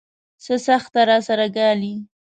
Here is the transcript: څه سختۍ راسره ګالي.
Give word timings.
څه 0.43 0.53
سختۍ 0.65 1.01
راسره 1.09 1.47
ګالي. 1.55 1.93